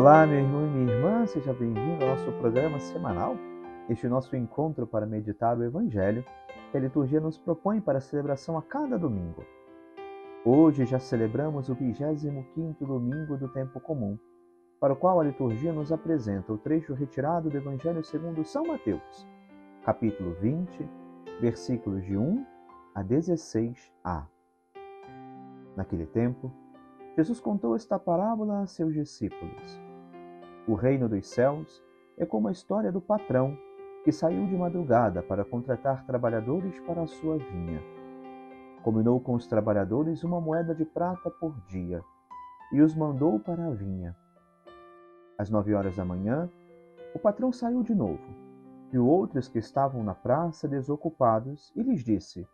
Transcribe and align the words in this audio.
Olá, 0.00 0.26
meu 0.26 0.38
irmão 0.38 0.66
e 0.66 0.70
minha 0.70 0.94
irmã, 0.94 1.26
seja 1.26 1.52
bem-vindo 1.52 2.02
ao 2.02 2.12
nosso 2.12 2.32
programa 2.38 2.80
semanal, 2.80 3.36
este 3.86 4.08
nosso 4.08 4.34
encontro 4.34 4.86
para 4.86 5.04
meditar 5.04 5.58
o 5.58 5.62
Evangelho 5.62 6.24
que 6.70 6.78
a 6.78 6.80
liturgia 6.80 7.20
nos 7.20 7.36
propõe 7.36 7.82
para 7.82 7.98
a 7.98 8.00
celebração 8.00 8.56
a 8.56 8.62
cada 8.62 8.98
domingo. 8.98 9.44
Hoje 10.42 10.86
já 10.86 10.98
celebramos 10.98 11.68
o 11.68 11.76
25º 11.76 12.78
domingo 12.78 13.36
do 13.36 13.46
tempo 13.48 13.78
comum, 13.78 14.18
para 14.80 14.94
o 14.94 14.96
qual 14.96 15.20
a 15.20 15.24
liturgia 15.24 15.70
nos 15.70 15.92
apresenta 15.92 16.50
o 16.50 16.56
trecho 16.56 16.94
retirado 16.94 17.50
do 17.50 17.58
Evangelho 17.58 18.02
segundo 18.02 18.42
São 18.42 18.64
Mateus, 18.64 19.28
capítulo 19.84 20.34
20, 20.40 20.88
versículos 21.42 22.02
de 22.06 22.16
1 22.16 22.46
a 22.94 23.04
16a. 23.04 24.24
Naquele 25.76 26.06
tempo, 26.06 26.50
Jesus 27.18 27.38
contou 27.38 27.76
esta 27.76 27.98
parábola 27.98 28.62
a 28.62 28.66
seus 28.66 28.94
discípulos. 28.94 29.89
O 30.68 30.74
reino 30.74 31.08
dos 31.08 31.26
céus 31.28 31.82
é 32.18 32.26
como 32.26 32.48
a 32.48 32.52
história 32.52 32.92
do 32.92 33.00
patrão 33.00 33.56
que 34.04 34.12
saiu 34.12 34.46
de 34.46 34.56
madrugada 34.56 35.22
para 35.22 35.44
contratar 35.44 36.04
trabalhadores 36.06 36.78
para 36.80 37.02
a 37.02 37.06
sua 37.06 37.38
vinha. 37.38 37.80
Combinou 38.82 39.20
com 39.20 39.34
os 39.34 39.46
trabalhadores 39.46 40.22
uma 40.22 40.40
moeda 40.40 40.74
de 40.74 40.84
prata 40.84 41.30
por 41.30 41.54
dia 41.66 42.02
e 42.72 42.80
os 42.80 42.94
mandou 42.94 43.38
para 43.40 43.66
a 43.66 43.70
vinha. 43.70 44.16
Às 45.36 45.50
nove 45.50 45.74
horas 45.74 45.96
da 45.96 46.04
manhã, 46.04 46.48
o 47.14 47.18
patrão 47.18 47.52
saiu 47.52 47.82
de 47.82 47.94
novo, 47.94 48.22
viu 48.90 49.06
outros 49.06 49.48
que 49.48 49.58
estavam 49.58 50.04
na 50.04 50.14
praça 50.14 50.68
desocupados 50.68 51.72
e 51.74 51.82
lhes 51.82 52.04
disse: 52.04 52.46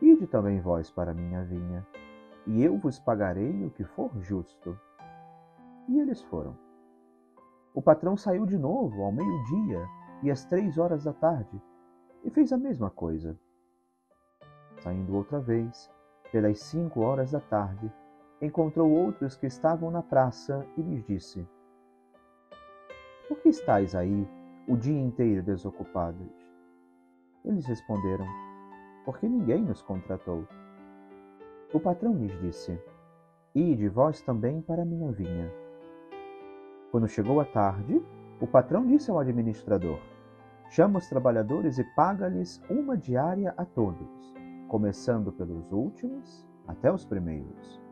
Ide 0.00 0.26
também 0.26 0.60
vós 0.60 0.90
para 0.90 1.12
minha 1.14 1.42
vinha 1.44 1.86
e 2.46 2.62
eu 2.62 2.78
vos 2.78 2.98
pagarei 2.98 3.64
o 3.64 3.70
que 3.70 3.84
for 3.84 4.10
justo. 4.20 4.78
E 5.88 5.98
eles 5.98 6.22
foram. 6.22 6.65
O 7.76 7.82
patrão 7.82 8.16
saiu 8.16 8.46
de 8.46 8.56
novo 8.56 9.02
ao 9.02 9.12
meio-dia 9.12 9.86
e 10.22 10.30
às 10.30 10.46
três 10.46 10.78
horas 10.78 11.04
da 11.04 11.12
tarde 11.12 11.60
e 12.24 12.30
fez 12.30 12.50
a 12.50 12.56
mesma 12.56 12.88
coisa. 12.88 13.38
Saindo 14.78 15.14
outra 15.14 15.38
vez, 15.38 15.90
pelas 16.32 16.58
cinco 16.58 17.02
horas 17.02 17.32
da 17.32 17.40
tarde, 17.40 17.92
encontrou 18.40 18.90
outros 18.90 19.36
que 19.36 19.46
estavam 19.46 19.90
na 19.90 20.02
praça 20.02 20.66
e 20.78 20.80
lhes 20.80 21.04
disse: 21.04 21.46
Por 23.28 23.40
que 23.40 23.50
estáis 23.50 23.94
aí 23.94 24.26
o 24.66 24.74
dia 24.74 24.98
inteiro 24.98 25.42
desocupados? 25.42 26.32
Eles 27.44 27.66
responderam: 27.66 28.26
Porque 29.04 29.28
ninguém 29.28 29.62
nos 29.62 29.82
contratou. 29.82 30.48
O 31.74 31.78
patrão 31.78 32.14
lhes 32.14 32.40
disse: 32.40 32.82
Ide 33.54 33.86
vós 33.90 34.22
também 34.22 34.62
para 34.62 34.80
a 34.80 34.86
minha 34.86 35.12
vinha. 35.12 35.65
Quando 36.96 37.08
chegou 37.08 37.40
a 37.40 37.44
tarde, 37.44 38.02
o 38.40 38.46
patrão 38.46 38.86
disse 38.86 39.10
ao 39.10 39.18
administrador: 39.18 40.00
Chama 40.70 40.98
os 40.98 41.06
trabalhadores 41.06 41.76
e 41.76 41.84
paga-lhes 41.94 42.58
uma 42.70 42.96
diária 42.96 43.52
a 43.54 43.66
todos, 43.66 44.08
começando 44.66 45.30
pelos 45.30 45.70
últimos 45.70 46.48
até 46.66 46.90
os 46.90 47.04
primeiros. 47.04 47.82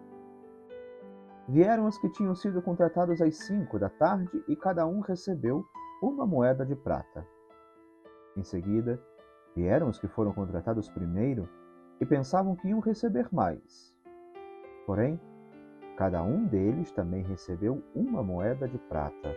Vieram 1.46 1.84
os 1.84 1.98
que 1.98 2.08
tinham 2.12 2.34
sido 2.34 2.62
contratados 2.62 3.20
às 3.20 3.36
cinco 3.40 3.78
da 3.78 3.90
tarde 3.90 4.42
e 4.48 4.56
cada 4.56 4.86
um 4.86 5.00
recebeu 5.00 5.66
uma 6.02 6.26
moeda 6.26 6.64
de 6.64 6.74
prata. 6.74 7.26
Em 8.34 8.42
seguida, 8.42 8.98
vieram 9.54 9.90
os 9.90 9.98
que 9.98 10.08
foram 10.08 10.32
contratados 10.32 10.88
primeiro 10.88 11.46
e 12.00 12.06
pensavam 12.06 12.56
que 12.56 12.68
iam 12.68 12.80
receber 12.80 13.28
mais. 13.30 13.94
Porém, 14.86 15.20
cada 15.96 16.22
um 16.22 16.44
deles 16.44 16.90
também 16.90 17.22
recebeu 17.22 17.82
uma 17.94 18.22
moeda 18.22 18.68
de 18.68 18.78
prata. 18.78 19.34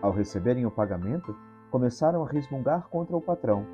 Ao 0.00 0.10
receberem 0.10 0.66
o 0.66 0.70
pagamento, 0.70 1.34
começaram 1.70 2.22
a 2.22 2.28
resmungar 2.28 2.88
contra 2.88 3.16
o 3.16 3.20
patrão. 3.20 3.64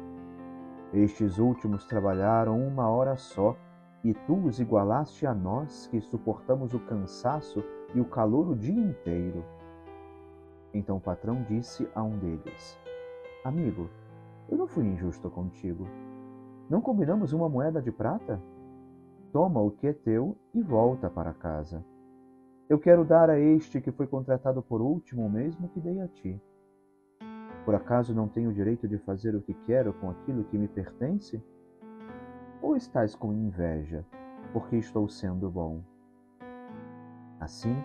Estes 0.92 1.38
últimos 1.38 1.84
trabalharam 1.84 2.58
uma 2.66 2.88
hora 2.88 3.16
só, 3.16 3.56
e 4.04 4.14
tu 4.14 4.36
os 4.46 4.60
igualaste 4.60 5.26
a 5.26 5.34
nós 5.34 5.88
que 5.88 6.00
suportamos 6.00 6.72
o 6.72 6.78
cansaço 6.78 7.64
e 7.94 8.00
o 8.00 8.04
calor 8.04 8.48
o 8.48 8.56
dia 8.56 8.80
inteiro. 8.80 9.44
Então 10.72 10.98
o 10.98 11.00
patrão 11.00 11.42
disse 11.48 11.88
a 11.94 12.02
um 12.02 12.16
deles: 12.18 12.78
Amigo, 13.44 13.90
eu 14.48 14.56
não 14.56 14.68
fui 14.68 14.84
injusto 14.84 15.28
contigo. 15.28 15.86
Não 16.70 16.80
combinamos 16.80 17.32
uma 17.32 17.48
moeda 17.48 17.82
de 17.82 17.90
prata? 17.90 18.40
Toma 19.38 19.60
o 19.60 19.70
que 19.70 19.86
é 19.86 19.92
teu 19.92 20.36
e 20.52 20.60
volta 20.60 21.08
para 21.08 21.32
casa. 21.32 21.84
Eu 22.68 22.76
quero 22.76 23.04
dar 23.04 23.30
a 23.30 23.38
este 23.38 23.80
que 23.80 23.92
foi 23.92 24.04
contratado 24.04 24.60
por 24.60 24.80
último 24.82 25.24
o 25.24 25.30
mesmo 25.30 25.68
que 25.68 25.78
dei 25.78 26.00
a 26.00 26.08
ti. 26.08 26.42
Por 27.64 27.72
acaso 27.72 28.12
não 28.12 28.26
tenho 28.26 28.50
o 28.50 28.52
direito 28.52 28.88
de 28.88 28.98
fazer 28.98 29.36
o 29.36 29.40
que 29.40 29.54
quero 29.64 29.92
com 29.92 30.10
aquilo 30.10 30.42
que 30.42 30.58
me 30.58 30.66
pertence? 30.66 31.40
Ou 32.60 32.74
estás 32.76 33.14
com 33.14 33.32
inveja, 33.32 34.04
porque 34.52 34.74
estou 34.74 35.08
sendo 35.08 35.48
bom? 35.48 35.84
Assim, 37.38 37.76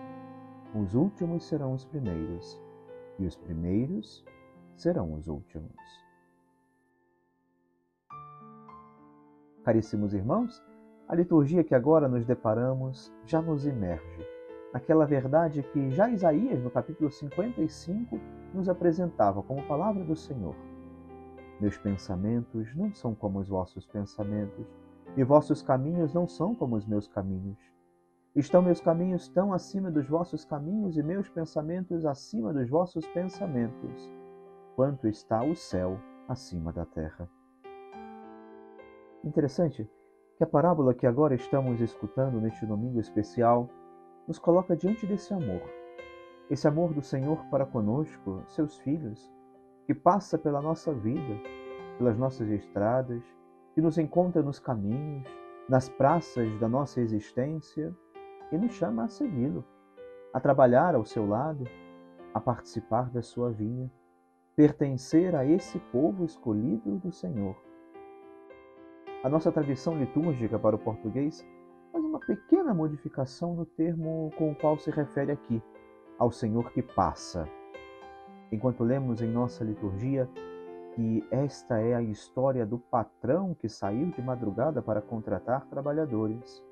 os 0.74 0.96
últimos 0.96 1.46
serão 1.46 1.72
os 1.72 1.84
primeiros, 1.84 2.60
e 3.16 3.26
os 3.26 3.36
primeiros 3.36 4.24
serão 4.74 5.14
os 5.14 5.28
últimos. 5.28 5.70
Caríssimos 9.62 10.12
irmãos, 10.12 10.60
a 11.08 11.14
liturgia 11.14 11.64
que 11.64 11.74
agora 11.74 12.08
nos 12.08 12.24
deparamos 12.24 13.12
já 13.24 13.40
nos 13.40 13.66
emerge 13.66 14.34
naquela 14.74 15.06
verdade 15.06 15.62
que 15.62 15.90
já 15.92 16.10
Isaías, 16.10 16.60
no 16.60 16.68
capítulo 16.68 17.08
55, 17.08 18.18
nos 18.52 18.68
apresentava 18.68 19.40
como 19.40 19.62
palavra 19.68 20.02
do 20.02 20.16
Senhor. 20.16 20.56
Meus 21.60 21.78
pensamentos 21.78 22.74
não 22.74 22.92
são 22.92 23.14
como 23.14 23.38
os 23.38 23.48
vossos 23.48 23.86
pensamentos, 23.86 24.66
e 25.16 25.22
vossos 25.22 25.62
caminhos 25.62 26.12
não 26.12 26.26
são 26.26 26.56
como 26.56 26.74
os 26.74 26.84
meus 26.84 27.06
caminhos. 27.06 27.56
Estão 28.34 28.60
meus 28.60 28.80
caminhos 28.80 29.28
tão 29.28 29.52
acima 29.52 29.92
dos 29.92 30.08
vossos 30.08 30.44
caminhos 30.44 30.96
e 30.96 31.04
meus 31.04 31.28
pensamentos 31.28 32.04
acima 32.04 32.52
dos 32.52 32.68
vossos 32.68 33.06
pensamentos, 33.06 34.12
quanto 34.74 35.06
está 35.06 35.44
o 35.44 35.54
céu 35.54 36.00
acima 36.26 36.72
da 36.72 36.84
terra. 36.84 37.30
Interessante 39.22 39.88
que 40.36 40.42
a 40.42 40.46
parábola 40.46 40.94
que 40.94 41.06
agora 41.06 41.34
estamos 41.34 41.80
escutando 41.80 42.40
neste 42.40 42.66
domingo 42.66 42.98
especial 42.98 43.68
nos 44.26 44.38
coloca 44.38 44.76
diante 44.76 45.06
desse 45.06 45.32
amor. 45.32 45.62
Esse 46.50 46.66
amor 46.66 46.92
do 46.92 47.02
Senhor 47.02 47.38
para 47.50 47.64
conosco, 47.64 48.42
seus 48.48 48.76
filhos, 48.78 49.32
que 49.86 49.94
passa 49.94 50.36
pela 50.36 50.60
nossa 50.60 50.92
vida, 50.92 51.40
pelas 51.98 52.18
nossas 52.18 52.48
estradas, 52.50 53.22
que 53.74 53.80
nos 53.80 53.96
encontra 53.96 54.42
nos 54.42 54.58
caminhos, 54.58 55.24
nas 55.68 55.88
praças 55.88 56.58
da 56.58 56.68
nossa 56.68 57.00
existência 57.00 57.94
e 58.50 58.58
nos 58.58 58.72
chama 58.72 59.04
a 59.04 59.08
segui-lo, 59.08 59.64
a 60.32 60.40
trabalhar 60.40 60.94
ao 60.96 61.04
seu 61.04 61.26
lado, 61.26 61.64
a 62.32 62.40
participar 62.40 63.08
da 63.10 63.22
sua 63.22 63.50
vinha, 63.50 63.90
pertencer 64.56 65.34
a 65.34 65.46
esse 65.46 65.78
povo 65.78 66.24
escolhido 66.24 66.98
do 66.98 67.12
Senhor 67.12 67.56
a 69.24 69.28
nossa 69.30 69.50
tradição 69.50 69.98
litúrgica 69.98 70.58
para 70.58 70.76
o 70.76 70.78
português 70.78 71.42
faz 71.90 72.04
uma 72.04 72.20
pequena 72.20 72.74
modificação 72.74 73.54
no 73.54 73.64
termo 73.64 74.30
com 74.36 74.52
o 74.52 74.54
qual 74.54 74.78
se 74.78 74.90
refere 74.90 75.32
aqui, 75.32 75.62
ao 76.18 76.30
Senhor 76.30 76.70
que 76.72 76.82
passa. 76.82 77.48
Enquanto 78.52 78.84
lemos 78.84 79.22
em 79.22 79.26
nossa 79.26 79.64
liturgia 79.64 80.28
que 80.94 81.26
esta 81.30 81.80
é 81.80 81.94
a 81.94 82.02
história 82.02 82.66
do 82.66 82.78
patrão 82.78 83.54
que 83.54 83.66
saiu 83.66 84.10
de 84.10 84.20
madrugada 84.20 84.82
para 84.82 85.00
contratar 85.00 85.64
trabalhadores. 85.70 86.62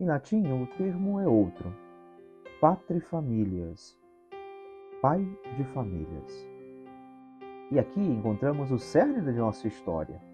Em 0.00 0.06
latim, 0.06 0.50
o 0.50 0.66
termo 0.78 1.20
é 1.20 1.28
outro, 1.28 1.70
patrifamilias, 2.58 3.98
pai 5.02 5.28
de 5.58 5.64
famílias. 5.74 6.48
E 7.70 7.78
aqui 7.78 8.00
encontramos 8.00 8.72
o 8.72 8.78
cerne 8.78 9.20
da 9.20 9.30
nossa 9.32 9.68
história 9.68 10.27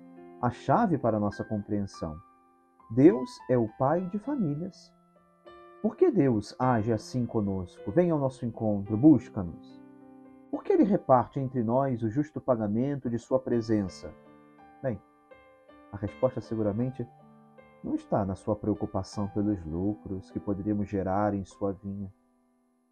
a 0.44 0.50
chave 0.50 0.98
para 0.98 1.16
a 1.16 1.20
nossa 1.20 1.42
compreensão. 1.42 2.20
Deus 2.90 3.30
é 3.48 3.56
o 3.56 3.66
Pai 3.78 4.02
de 4.10 4.18
famílias. 4.18 4.92
Por 5.80 5.96
que 5.96 6.10
Deus 6.10 6.54
age 6.58 6.92
assim 6.92 7.24
conosco? 7.24 7.90
Vem 7.90 8.10
ao 8.10 8.18
nosso 8.18 8.44
encontro, 8.44 8.94
busca-nos. 8.94 9.82
Por 10.50 10.62
que 10.62 10.74
Ele 10.74 10.84
reparte 10.84 11.40
entre 11.40 11.64
nós 11.64 12.02
o 12.02 12.10
justo 12.10 12.42
pagamento 12.42 13.08
de 13.08 13.18
Sua 13.18 13.40
presença? 13.40 14.12
Bem, 14.82 15.00
a 15.90 15.96
resposta 15.96 16.42
seguramente 16.42 17.08
não 17.82 17.94
está 17.94 18.22
na 18.22 18.34
sua 18.34 18.54
preocupação 18.54 19.28
pelos 19.28 19.64
lucros 19.64 20.30
que 20.30 20.38
poderíamos 20.38 20.90
gerar 20.90 21.32
em 21.32 21.46
sua 21.46 21.72
vinha, 21.72 22.12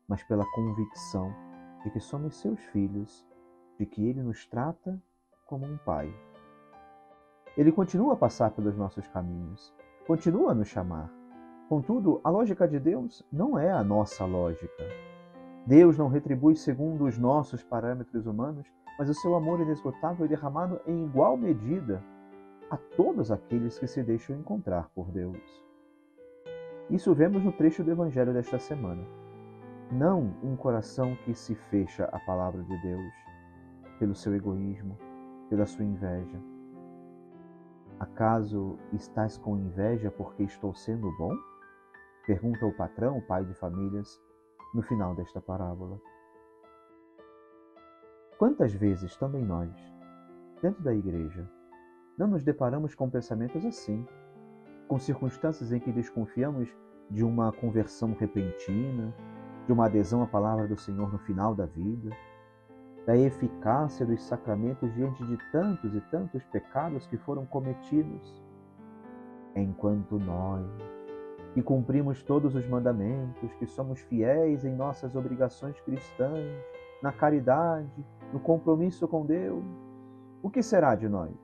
mas 0.08 0.22
pela 0.25 0.50
convicção 0.52 1.31
de 1.84 1.90
que 1.90 2.00
somos 2.00 2.34
seus 2.40 2.60
filhos, 2.72 3.26
de 3.78 3.84
que 3.84 4.08
Ele 4.08 4.22
nos 4.22 4.46
trata 4.46 4.99
como 5.46 5.66
um 5.66 5.76
Pai. 5.76 6.10
Ele 7.56 7.70
continua 7.70 8.14
a 8.14 8.16
passar 8.16 8.50
pelos 8.50 8.76
nossos 8.76 9.06
caminhos, 9.08 9.75
continua 10.06 10.52
a 10.52 10.54
nos 10.54 10.69
chamar. 10.69 11.12
Contudo, 11.69 12.20
a 12.25 12.31
lógica 12.31 12.66
de 12.66 12.78
Deus 12.78 13.22
não 13.31 13.58
é 13.58 13.70
a 13.70 13.84
nossa 13.84 14.25
lógica. 14.25 14.84
Deus 15.66 15.99
não 15.99 16.08
retribui 16.08 16.56
segundo 16.56 17.04
os 17.04 17.19
nossos 17.19 17.62
parâmetros 17.62 18.26
humanos, 18.26 18.66
mas 18.99 19.08
o 19.08 19.14
seu 19.14 19.34
amor 19.34 19.60
inesgotável 19.60 20.25
é 20.25 20.28
derramado 20.28 20.81
em 20.87 21.04
igual 21.04 21.37
medida 21.37 22.02
a 22.70 22.76
todos 22.76 23.31
aqueles 23.31 23.78
que 23.78 23.87
se 23.87 24.02
deixam 24.02 24.37
encontrar 24.37 24.88
por 24.94 25.10
Deus. 25.10 25.62
Isso 26.88 27.14
vemos 27.14 27.44
no 27.44 27.52
trecho 27.52 27.84
do 27.84 27.90
Evangelho 27.90 28.32
desta 28.32 28.58
semana. 28.58 29.02
Não 29.90 30.34
um 30.43 30.56
coração 30.56 31.14
que 31.25 31.34
se 31.34 31.54
fecha 31.54 32.04
à 32.06 32.19
palavra 32.20 32.62
de 32.62 32.82
Deus 32.82 33.12
pelo 33.99 34.14
seu 34.14 34.34
egoísmo, 34.34 34.99
pela 35.49 35.66
sua 35.66 35.84
inveja. 35.84 36.51
Acaso 38.00 38.79
estás 38.93 39.39
com 39.39 39.56
inveja 39.56 40.11
porque 40.11 40.43
estou 40.43 40.75
sendo 40.75 41.11
bom? 41.17 41.35
Pergunta 42.27 42.67
o 42.67 42.73
patrão, 42.73 43.19
o 43.19 43.27
pai 43.27 43.44
de 43.44 43.55
famílias, 43.55 44.21
no 44.75 44.83
final 44.83 45.15
desta 45.15 45.41
parábola. 45.41 46.00
Quantas 48.39 48.73
vezes 48.73 49.17
também 49.17 49.44
nós, 49.44 49.71
dentro 50.61 50.83
da 50.83 50.94
igreja, 50.94 51.49
não 52.19 52.27
nos 52.27 52.43
deparamos 52.43 52.94
com 52.94 53.09
pensamentos 53.09 53.65
assim, 53.65 54.06
com 54.88 54.99
circunstâncias 54.99 55.73
em 55.73 55.81
que 55.81 55.93
desconfiamos 55.93 56.69
de 57.11 57.25
uma 57.25 57.53
conversão 57.53 58.15
repentina, 58.19 59.15
de 59.67 59.73
uma 59.73 59.87
adesão 59.87 60.23
à 60.23 60.27
palavra 60.27 60.67
do 60.67 60.77
Senhor 60.77 61.12
no 61.12 61.19
final 61.19 61.55
da 61.55 61.67
vida, 61.67 62.11
da 63.06 63.16
eficácia 63.16 64.06
dos 64.06 64.22
sacramentos 64.22 64.93
diante 64.94 65.25
de 65.26 65.37
tantos 65.50 65.94
e 65.94 66.00
tantos 66.02 66.44
pecados 66.46 67.06
que 67.06 67.16
foram 67.16 67.44
cometidos, 67.44 68.43
enquanto 69.56 70.19
nós, 70.19 70.64
que 71.52 71.62
cumprimos 71.62 72.22
todos 72.22 72.54
os 72.54 72.66
mandamentos, 72.69 73.52
que 73.54 73.66
somos 73.66 74.00
fiéis 74.00 74.64
em 74.64 74.75
nossas 74.75 75.16
obrigações 75.16 75.78
cristãs, 75.81 76.46
na 77.02 77.12
caridade, 77.12 78.06
no 78.32 78.38
compromisso 78.38 79.08
com 79.08 79.26
Deus, 79.26 79.64
o 80.40 80.49
que 80.49 80.62
será 80.62 80.94
de 80.94 81.08
nós? 81.08 81.34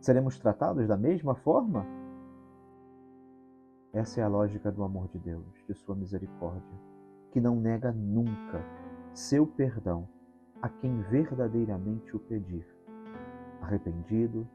Seremos 0.00 0.38
tratados 0.38 0.86
da 0.88 0.96
mesma 0.96 1.34
forma? 1.36 1.86
Essa 3.92 4.20
é 4.20 4.24
a 4.24 4.28
lógica 4.28 4.70
do 4.70 4.82
amor 4.82 5.08
de 5.08 5.18
Deus, 5.18 5.64
de 5.66 5.74
sua 5.74 5.94
misericórdia, 5.94 6.78
que 7.32 7.40
não 7.40 7.56
nega 7.56 7.92
nunca 7.92 8.62
seu 9.14 9.46
perdão 9.46 10.08
a 10.60 10.68
quem 10.68 11.00
verdadeiramente 11.02 12.16
o 12.16 12.18
pedir, 12.18 12.66
arrependido, 13.62 14.48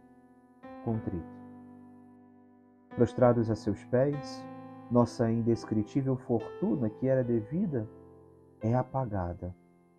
contrito. 0.84 1.44
Prostrados 2.96 3.50
a 3.50 3.56
seus 3.56 3.84
pés, 3.86 4.46
nossa 4.92 5.32
indescritível 5.32 6.16
fortuna 6.16 6.90
que 6.90 7.08
era 7.08 7.24
devida 7.24 7.88
é 8.62 8.76
apagada 8.76 9.56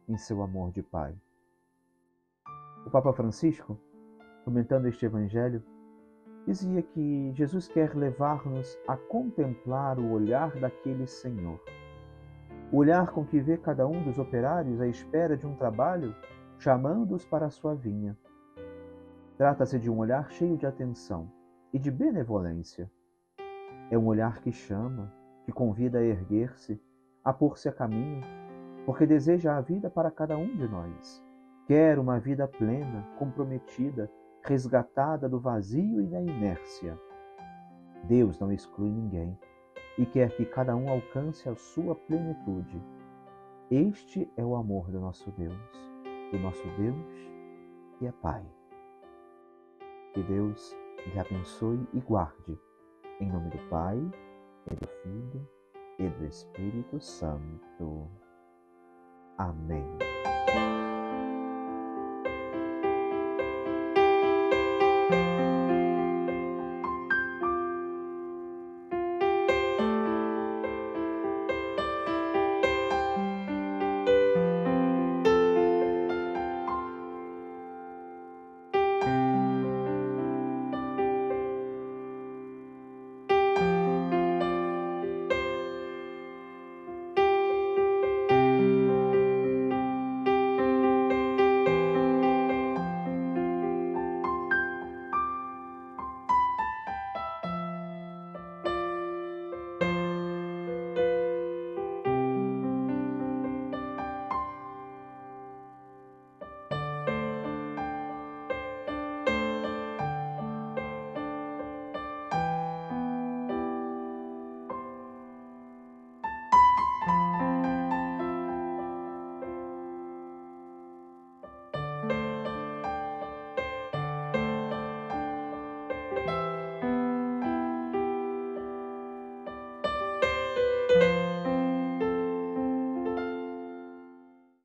em 0.08 0.16
seu 0.16 0.42
amor 0.42 0.70
de 0.70 0.82
Pai. 0.82 1.14
O 2.86 2.90
Papa 2.90 3.12
Francisco, 3.12 3.78
comentando 4.44 4.86
este 4.86 5.06
Evangelho, 5.06 5.62
dizia 6.46 6.82
que 6.82 7.32
Jesus 7.34 7.66
quer 7.66 7.94
levar-nos 7.96 8.78
a 8.86 8.96
contemplar 8.96 9.98
o 9.98 10.12
olhar 10.12 10.54
daquele 10.60 11.06
Senhor. 11.06 11.58
O 12.72 12.78
olhar 12.78 13.12
com 13.12 13.24
que 13.24 13.40
vê 13.40 13.56
cada 13.56 13.86
um 13.86 14.02
dos 14.02 14.18
operários 14.18 14.80
à 14.80 14.86
espera 14.88 15.36
de 15.36 15.46
um 15.46 15.54
trabalho, 15.54 16.14
chamando-os 16.58 17.24
para 17.24 17.46
a 17.46 17.50
sua 17.50 17.74
vinha. 17.74 18.16
Trata-se 19.36 19.78
de 19.78 19.90
um 19.90 19.98
olhar 19.98 20.30
cheio 20.30 20.56
de 20.56 20.66
atenção 20.66 21.30
e 21.72 21.78
de 21.78 21.90
benevolência. 21.90 22.90
É 23.90 23.98
um 23.98 24.06
olhar 24.06 24.40
que 24.40 24.50
chama, 24.50 25.12
que 25.44 25.52
convida 25.52 25.98
a 25.98 26.02
erguer-se, 26.02 26.80
a 27.24 27.32
pôr-se 27.32 27.68
a 27.68 27.72
caminho, 27.72 28.22
porque 28.86 29.06
deseja 29.06 29.56
a 29.56 29.60
vida 29.60 29.90
para 29.90 30.10
cada 30.10 30.36
um 30.36 30.56
de 30.56 30.66
nós. 30.66 31.22
Quer 31.66 31.98
uma 31.98 32.18
vida 32.18 32.46
plena, 32.46 33.06
comprometida, 33.18 34.10
resgatada 34.42 35.28
do 35.28 35.40
vazio 35.40 36.02
e 36.02 36.06
da 36.06 36.20
inércia. 36.20 36.98
Deus 38.04 38.38
não 38.38 38.52
exclui 38.52 38.90
ninguém 38.90 39.38
e 39.98 40.06
quer 40.06 40.36
que 40.36 40.44
cada 40.44 40.74
um 40.76 40.88
alcance 40.88 41.48
a 41.48 41.54
sua 41.54 41.94
plenitude. 41.94 42.80
Este 43.70 44.30
é 44.36 44.44
o 44.44 44.56
amor 44.56 44.90
do 44.90 45.00
nosso 45.00 45.30
Deus, 45.32 45.54
do 46.30 46.38
nosso 46.38 46.66
Deus 46.76 47.34
que 47.98 48.06
é 48.06 48.12
Pai. 48.12 48.44
Que 50.12 50.22
Deus 50.22 50.76
lhe 51.06 51.18
abençoe 51.18 51.86
e 51.92 52.00
guarde. 52.00 52.58
Em 53.20 53.30
nome 53.30 53.50
do 53.50 53.58
Pai, 53.68 53.98
e 54.70 54.74
do 54.74 54.88
Filho, 55.02 55.48
e 55.98 56.08
do 56.08 56.24
Espírito 56.26 57.00
Santo. 57.00 58.08
Amém. 59.38 60.13